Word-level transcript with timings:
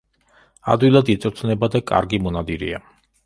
ადვილად 0.75 1.11
იწვრთნება 1.15 1.69
და 1.77 1.81
კარგი 1.91 2.21
მონადირეა. 2.29 2.81